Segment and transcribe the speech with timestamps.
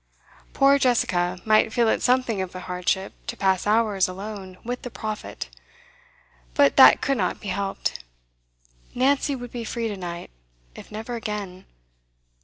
[0.53, 4.89] Poor Jessica might feel it something of a hardship to pass hours alone with 'the
[4.89, 5.47] Prophet,'
[6.55, 8.03] but that could not be helped.
[8.95, 10.31] Nancy would be free to night,
[10.73, 11.65] if never again.